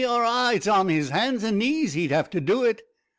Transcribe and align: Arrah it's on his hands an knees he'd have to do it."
Arrah 0.03 0.55
it's 0.55 0.65
on 0.65 0.89
his 0.89 1.09
hands 1.09 1.43
an 1.43 1.59
knees 1.59 1.93
he'd 1.93 2.09
have 2.09 2.27
to 2.31 2.41
do 2.41 2.63
it." 2.63 2.81